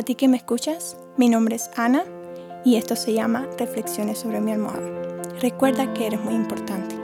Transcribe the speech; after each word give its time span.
A 0.00 0.02
ti 0.02 0.14
que 0.14 0.28
me 0.28 0.38
escuchas, 0.38 0.96
mi 1.18 1.28
nombre 1.28 1.56
es 1.56 1.68
Ana 1.76 2.04
y 2.64 2.76
esto 2.76 2.96
se 2.96 3.12
llama 3.12 3.46
Reflexiones 3.58 4.18
sobre 4.18 4.40
mi 4.40 4.50
almohada. 4.50 4.80
Recuerda 5.42 5.92
que 5.92 6.06
eres 6.06 6.22
muy 6.22 6.32
importante. 6.32 6.99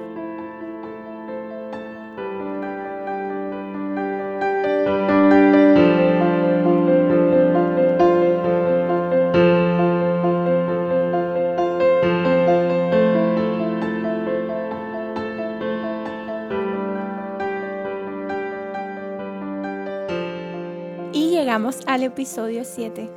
Llegamos 21.47 21.79
al 21.87 22.03
episodio 22.03 22.65
7. 22.65 23.09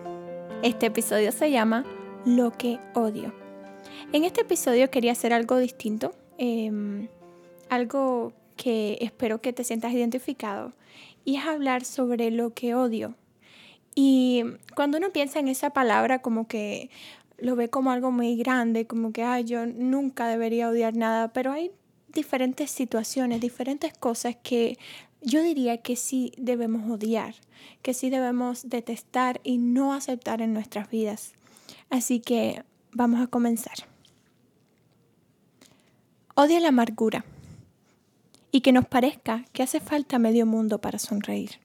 Este 0.62 0.86
episodio 0.86 1.32
se 1.32 1.50
llama 1.50 1.84
Lo 2.28 2.52
que 2.52 2.78
odio. 2.94 3.34
En 4.14 4.24
este 4.24 4.42
episodio 4.42 4.92
quería 4.92 5.14
hacer 5.14 5.34
algo 5.34 5.58
distinto, 5.58 6.14
em, 6.38 7.08
algo 7.72 8.34
que 8.56 9.00
espero 9.02 9.42
que 9.42 9.52
te 9.52 9.64
sientas 9.64 9.94
identificado, 9.94 10.74
y 11.26 11.38
es 11.38 11.46
hablar 11.48 11.84
sobre 11.84 12.30
lo 12.30 12.54
que 12.54 12.76
odio. 12.76 13.16
Y 13.96 14.44
cuando 14.76 15.00
uno 15.00 15.10
piensa 15.10 15.40
en 15.40 15.48
esa 15.48 15.72
palabra, 15.72 16.22
como 16.22 16.48
que 16.48 16.92
lo 17.40 17.56
ve 17.56 17.70
como 17.70 17.90
algo 17.90 18.12
muy 18.12 18.36
grande, 18.36 18.86
como 18.86 19.12
que 19.12 19.24
Ay, 19.24 19.46
yo 19.46 19.66
nunca 19.66 20.28
debería 20.28 20.70
odiar 20.70 20.96
nada, 20.96 21.34
pero 21.34 21.52
hay 21.52 21.72
diferentes 22.14 22.70
situaciones, 22.70 23.42
diferentes 23.42 23.92
cosas 23.92 24.36
que 24.44 24.78
yo 25.22 25.44
diría 25.44 25.78
que 25.78 25.96
sí 25.96 26.32
debemos 26.38 26.90
odiar, 26.90 27.36
que 27.82 27.94
sí 27.94 28.10
debemos 28.10 28.70
detestar 28.70 29.42
y 29.44 29.58
no 29.58 29.94
aceptar 29.94 30.42
en 30.42 30.54
nuestras 30.54 30.90
vidas. 30.90 31.34
Así 31.90 32.20
que 32.20 32.64
vamos 32.92 33.22
a 33.22 33.28
comenzar. 33.28 33.76
Odia 36.36 36.60
la 36.60 36.70
amargura 36.70 37.26
y 38.52 38.62
que 38.62 38.72
nos 38.72 38.86
parezca 38.86 39.46
que 39.52 39.64
hace 39.64 39.80
falta 39.80 40.20
medio 40.20 40.46
mundo 40.46 40.80
para 40.80 41.00
sonreír. 41.00 41.60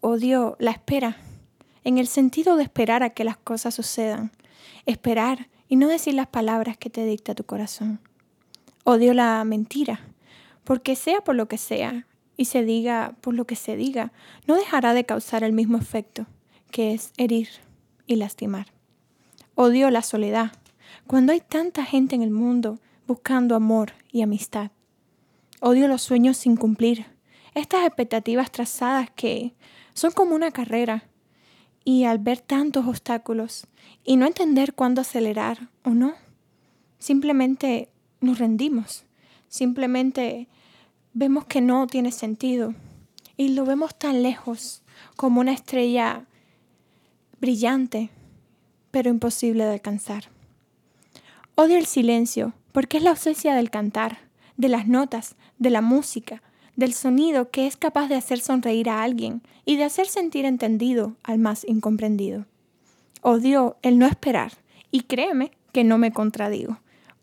Odio 0.00 0.56
la 0.58 0.72
espera, 0.72 1.16
en 1.84 1.98
el 1.98 2.08
sentido 2.08 2.56
de 2.56 2.64
esperar 2.64 3.02
a 3.02 3.10
que 3.10 3.24
las 3.24 3.36
cosas 3.36 3.74
sucedan, 3.74 4.32
esperar 4.84 5.48
y 5.68 5.76
no 5.76 5.88
decir 5.88 6.14
las 6.14 6.26
palabras 6.26 6.76
que 6.76 6.90
te 6.90 7.04
dicta 7.04 7.34
tu 7.34 7.44
corazón. 7.44 8.00
Odio 8.84 9.14
la 9.14 9.44
mentira, 9.44 10.00
porque 10.64 10.96
sea 10.96 11.20
por 11.20 11.34
lo 11.34 11.46
que 11.46 11.58
sea, 11.58 12.06
y 12.38 12.46
se 12.46 12.64
diga 12.64 13.16
por 13.20 13.34
lo 13.34 13.46
que 13.46 13.56
se 13.56 13.76
diga, 13.76 14.12
no 14.46 14.54
dejará 14.54 14.94
de 14.94 15.04
causar 15.04 15.42
el 15.42 15.52
mismo 15.52 15.76
efecto, 15.76 16.24
que 16.70 16.94
es 16.94 17.12
herir 17.18 17.48
y 18.06 18.16
lastimar. 18.16 18.68
Odio 19.56 19.90
la 19.90 20.02
soledad, 20.02 20.52
cuando 21.06 21.32
hay 21.32 21.40
tanta 21.40 21.84
gente 21.84 22.14
en 22.14 22.22
el 22.22 22.30
mundo 22.30 22.78
buscando 23.08 23.56
amor 23.56 23.92
y 24.12 24.22
amistad. 24.22 24.70
Odio 25.60 25.88
los 25.88 26.00
sueños 26.00 26.36
sin 26.36 26.56
cumplir, 26.56 27.06
estas 27.54 27.84
expectativas 27.84 28.52
trazadas 28.52 29.10
que 29.10 29.52
son 29.92 30.12
como 30.12 30.36
una 30.36 30.52
carrera, 30.52 31.08
y 31.84 32.04
al 32.04 32.18
ver 32.18 32.40
tantos 32.40 32.86
obstáculos 32.86 33.66
y 34.04 34.16
no 34.16 34.26
entender 34.26 34.74
cuándo 34.74 35.00
acelerar 35.00 35.70
o 35.82 35.90
no, 35.90 36.14
simplemente 36.98 37.88
nos 38.20 38.38
rendimos, 38.38 39.06
simplemente 39.48 40.48
vemos 41.18 41.46
que 41.46 41.60
no 41.60 41.88
tiene 41.88 42.12
sentido 42.12 42.74
y 43.36 43.48
lo 43.48 43.64
vemos 43.64 43.98
tan 43.98 44.22
lejos 44.22 44.82
como 45.16 45.40
una 45.40 45.52
estrella 45.52 46.26
brillante, 47.40 48.10
pero 48.92 49.10
imposible 49.10 49.64
de 49.64 49.72
alcanzar. 49.72 50.26
Odio 51.56 51.76
el 51.76 51.86
silencio 51.86 52.52
porque 52.70 52.98
es 52.98 53.02
la 53.02 53.10
ausencia 53.10 53.56
del 53.56 53.68
cantar, 53.68 54.18
de 54.56 54.68
las 54.68 54.86
notas, 54.86 55.34
de 55.58 55.70
la 55.70 55.80
música, 55.80 56.40
del 56.76 56.94
sonido 56.94 57.50
que 57.50 57.66
es 57.66 57.76
capaz 57.76 58.06
de 58.06 58.14
hacer 58.14 58.38
sonreír 58.38 58.88
a 58.88 59.02
alguien 59.02 59.42
y 59.64 59.74
de 59.74 59.82
hacer 59.82 60.06
sentir 60.06 60.44
entendido 60.44 61.16
al 61.24 61.40
más 61.40 61.64
incomprendido. 61.64 62.46
Odio 63.22 63.76
el 63.82 63.98
no 63.98 64.06
esperar 64.06 64.52
y 64.92 65.00
créeme 65.00 65.50
que 65.72 65.82
no 65.82 65.98
me 65.98 66.12
contradigo. 66.12 66.78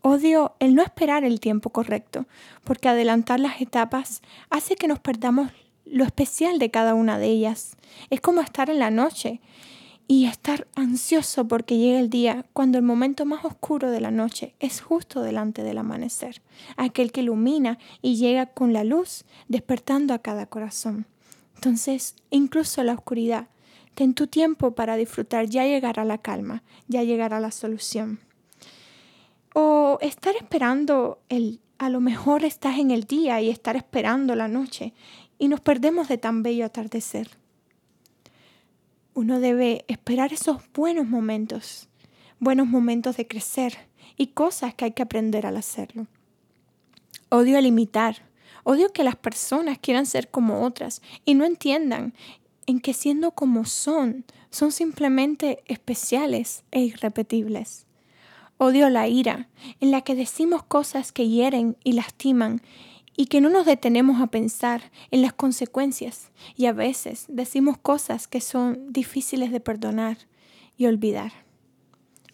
Odio 0.08 0.54
el 0.60 0.76
no 0.76 0.84
esperar 0.84 1.24
el 1.24 1.40
tiempo 1.40 1.70
correcto, 1.70 2.26
porque 2.62 2.88
adelantar 2.88 3.40
las 3.40 3.60
etapas 3.60 4.22
hace 4.50 4.76
que 4.76 4.86
nos 4.86 5.00
perdamos 5.00 5.50
lo 5.84 6.04
especial 6.04 6.60
de 6.60 6.70
cada 6.70 6.94
una 6.94 7.18
de 7.18 7.26
ellas. 7.26 7.76
Es 8.08 8.20
como 8.20 8.40
estar 8.40 8.70
en 8.70 8.78
la 8.78 8.92
noche 8.92 9.40
y 10.06 10.26
estar 10.26 10.68
ansioso 10.76 11.48
porque 11.48 11.76
llegue 11.76 11.98
el 11.98 12.08
día 12.08 12.46
cuando 12.52 12.78
el 12.78 12.84
momento 12.84 13.24
más 13.24 13.44
oscuro 13.44 13.90
de 13.90 14.00
la 14.00 14.12
noche 14.12 14.54
es 14.60 14.80
justo 14.80 15.22
delante 15.22 15.64
del 15.64 15.78
amanecer, 15.78 16.40
aquel 16.76 17.10
que 17.10 17.22
ilumina 17.22 17.80
y 18.00 18.14
llega 18.14 18.46
con 18.46 18.72
la 18.72 18.84
luz 18.84 19.24
despertando 19.48 20.14
a 20.14 20.20
cada 20.20 20.46
corazón. 20.46 21.06
Entonces, 21.56 22.14
incluso 22.30 22.84
la 22.84 22.92
oscuridad, 22.92 23.48
ten 23.96 24.14
tu 24.14 24.28
tiempo 24.28 24.70
para 24.70 24.94
disfrutar, 24.94 25.46
ya 25.46 25.64
llegará 25.64 26.04
la 26.04 26.18
calma, 26.18 26.62
ya 26.86 27.02
llegará 27.02 27.40
la 27.40 27.50
solución. 27.50 28.20
Estar 30.00 30.34
esperando 30.36 31.20
el, 31.28 31.60
a 31.78 31.90
lo 31.90 32.00
mejor 32.00 32.44
estás 32.44 32.78
en 32.78 32.90
el 32.90 33.04
día 33.04 33.40
y 33.40 33.50
estar 33.50 33.76
esperando 33.76 34.34
la 34.34 34.48
noche 34.48 34.92
y 35.38 35.48
nos 35.48 35.60
perdemos 35.60 36.08
de 36.08 36.18
tan 36.18 36.42
bello 36.42 36.64
atardecer. 36.64 37.30
Uno 39.14 39.40
debe 39.40 39.84
esperar 39.88 40.32
esos 40.32 40.60
buenos 40.74 41.06
momentos, 41.06 41.88
buenos 42.38 42.66
momentos 42.66 43.16
de 43.16 43.26
crecer 43.26 43.88
y 44.16 44.28
cosas 44.28 44.74
que 44.74 44.86
hay 44.86 44.92
que 44.92 45.02
aprender 45.02 45.46
al 45.46 45.56
hacerlo. 45.56 46.06
Odio 47.30 47.58
el 47.58 47.66
imitar, 47.66 48.28
odio 48.62 48.92
que 48.92 49.04
las 49.04 49.16
personas 49.16 49.78
quieran 49.78 50.06
ser 50.06 50.30
como 50.30 50.62
otras 50.62 51.02
y 51.24 51.34
no 51.34 51.44
entiendan 51.44 52.14
en 52.66 52.80
que 52.80 52.92
siendo 52.92 53.30
como 53.30 53.64
son, 53.64 54.24
son 54.50 54.72
simplemente 54.72 55.62
especiales 55.66 56.64
e 56.70 56.80
irrepetibles. 56.80 57.85
Odio 58.58 58.88
la 58.88 59.06
ira, 59.06 59.48
en 59.80 59.90
la 59.90 60.00
que 60.00 60.14
decimos 60.14 60.62
cosas 60.62 61.12
que 61.12 61.28
hieren 61.28 61.76
y 61.84 61.92
lastiman 61.92 62.62
y 63.16 63.26
que 63.26 63.40
no 63.40 63.50
nos 63.50 63.66
detenemos 63.66 64.20
a 64.20 64.28
pensar 64.28 64.90
en 65.10 65.22
las 65.22 65.32
consecuencias 65.32 66.30
y 66.56 66.66
a 66.66 66.72
veces 66.72 67.26
decimos 67.28 67.76
cosas 67.78 68.26
que 68.26 68.40
son 68.40 68.92
difíciles 68.92 69.50
de 69.50 69.60
perdonar 69.60 70.18
y 70.78 70.86
olvidar. 70.86 71.32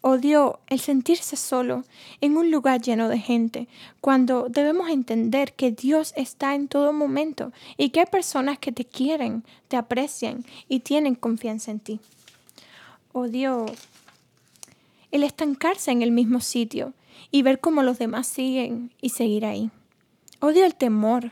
Odio 0.05 0.59
el 0.67 0.81
sentirse 0.81 1.37
solo 1.37 1.85
en 2.19 2.35
un 2.35 2.51
lugar 2.51 2.81
lleno 2.81 3.07
de 3.07 3.19
gente, 3.19 3.69
cuando 4.01 4.47
debemos 4.49 4.89
entender 4.89 5.53
que 5.53 5.71
Dios 5.71 6.13
está 6.17 6.55
en 6.55 6.67
todo 6.67 6.91
momento 6.91 7.53
y 7.77 7.89
que 7.89 8.01
hay 8.01 8.05
personas 8.07 8.59
que 8.59 8.73
te 8.73 8.83
quieren, 8.83 9.45
te 9.69 9.77
aprecian 9.77 10.43
y 10.67 10.81
tienen 10.81 11.15
confianza 11.15 11.71
en 11.71 11.79
ti. 11.79 11.99
Odio 13.13 13.65
el 15.13 15.23
estancarse 15.23 15.91
en 15.91 16.01
el 16.01 16.11
mismo 16.11 16.41
sitio 16.41 16.93
y 17.29 17.43
ver 17.43 17.59
cómo 17.59 17.83
los 17.83 17.99
demás 17.99 18.25
siguen 18.25 18.91
y 18.99 19.09
seguir 19.09 19.45
ahí. 19.45 19.69
Odio 20.39 20.65
el 20.65 20.73
temor 20.73 21.31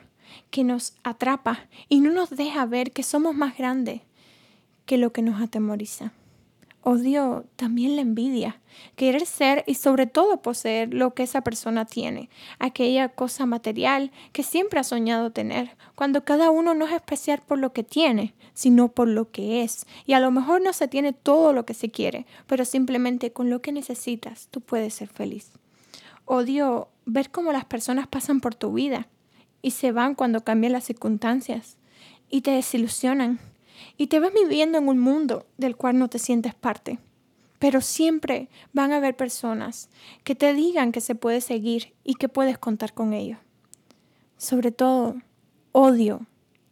que 0.52 0.64
nos 0.64 0.94
atrapa 1.04 1.68
y 1.90 2.00
no 2.00 2.12
nos 2.12 2.30
deja 2.30 2.66
ver 2.68 2.92
que 2.92 3.02
somos 3.02 3.36
más 3.36 3.58
grandes 3.58 4.02
que 4.86 5.00
lo 5.00 5.12
que 5.12 5.24
nos 5.24 5.42
atemoriza. 5.42 6.14
Odio 6.84 7.46
también 7.58 7.96
la 7.96 8.02
envidia, 8.02 8.60
querer 8.96 9.28
ser 9.28 9.64
y 9.68 9.76
sobre 9.76 10.08
todo 10.08 10.42
poseer 10.42 10.94
lo 10.94 11.14
que 11.14 11.22
esa 11.22 11.42
persona 11.42 11.86
tiene, 11.86 12.30
aquella 12.58 13.10
cosa 13.10 13.46
material 13.46 14.12
que 14.32 14.42
siempre 14.42 14.80
ha 14.80 14.84
soñado 14.84 15.32
tener, 15.32 15.78
cuando 15.94 16.24
cada 16.24 16.50
uno 16.50 16.74
no 16.74 16.88
es 16.88 16.94
especial 16.94 17.42
por 17.46 17.60
lo 17.60 17.72
que 17.72 17.84
tiene, 17.84 18.34
sino 18.56 18.88
por 18.88 19.08
lo 19.08 19.30
que 19.30 19.62
es. 19.62 19.86
Y 20.08 20.14
a 20.14 20.20
lo 20.20 20.32
mejor 20.32 20.62
no 20.62 20.74
se 20.74 20.88
tiene 20.88 21.14
todo 21.14 21.54
lo 21.54 21.66
que 21.66 21.76
se 21.76 21.92
quiere, 21.92 22.26
pero 22.48 22.66
simplemente 22.66 23.32
con 23.32 23.52
lo 23.52 23.62
que 23.62 23.72
necesitas 23.72 24.48
tú 24.50 24.62
puedes 24.62 24.96
ser 24.96 25.08
feliz. 25.08 25.52
Odio 26.26 26.88
ver 27.06 27.30
cómo 27.30 27.52
las 27.52 27.66
personas 27.66 28.08
pasan 28.08 28.42
por 28.42 28.56
tu 28.56 28.74
vida 28.74 29.08
y 29.62 29.72
se 29.72 29.92
van 29.92 30.16
cuando 30.16 30.44
cambian 30.44 30.74
las 30.74 30.86
circunstancias 30.86 31.78
y 32.30 32.42
te 32.42 32.52
desilusionan 32.52 33.40
y 33.98 34.08
te 34.08 34.20
vas 34.20 34.34
viviendo 34.34 34.78
en 34.78 34.88
un 34.88 35.00
mundo 35.00 35.46
del 35.58 35.76
cual 35.76 35.98
no 35.98 36.10
te 36.10 36.20
sientes 36.20 36.54
parte. 36.54 37.00
Pero 37.60 37.82
siempre 37.82 38.50
van 38.74 38.92
a 38.92 38.98
haber 38.98 39.16
personas 39.16 39.90
que 40.24 40.36
te 40.36 40.54
digan 40.54 40.92
que 40.92 41.02
se 41.02 41.16
puede 41.16 41.42
seguir 41.42 41.94
y 42.04 42.16
que 42.16 42.30
puedes 42.30 42.58
contar 42.58 42.94
con 42.94 43.14
ellos. 43.14 43.40
Sobre 44.38 44.72
todo, 44.72 45.16
odio 45.72 46.26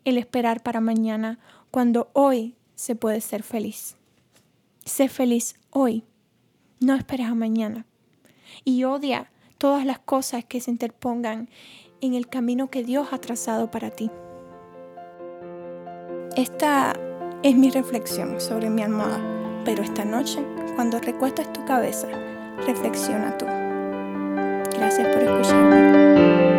el 0.05 0.17
esperar 0.17 0.63
para 0.63 0.81
mañana 0.81 1.39
cuando 1.71 2.09
hoy 2.13 2.55
se 2.75 2.95
puede 2.95 3.21
ser 3.21 3.43
feliz. 3.43 3.95
Sé 4.85 5.09
feliz 5.09 5.55
hoy, 5.69 6.03
no 6.79 6.95
esperes 6.95 7.27
a 7.27 7.35
mañana. 7.35 7.85
Y 8.63 8.83
odia 8.85 9.31
todas 9.57 9.85
las 9.85 9.99
cosas 9.99 10.45
que 10.45 10.61
se 10.61 10.71
interpongan 10.71 11.49
en 12.01 12.13
el 12.13 12.27
camino 12.27 12.69
que 12.69 12.83
Dios 12.83 13.09
ha 13.11 13.19
trazado 13.19 13.69
para 13.69 13.91
ti. 13.91 14.09
Esta 16.39 16.93
es 17.43 17.53
mi 17.57 17.69
reflexión 17.69 18.39
sobre 18.39 18.69
mi 18.69 18.81
almohada. 18.81 19.19
Pero 19.65 19.83
esta 19.83 20.05
noche, 20.05 20.39
cuando 20.75 20.97
recuestes 20.97 21.51
tu 21.51 21.65
cabeza, 21.65 22.07
reflexiona 22.65 23.37
tú. 23.37 23.45
Gracias 24.77 25.05
por 25.09 25.21
escucharme. 25.21 26.58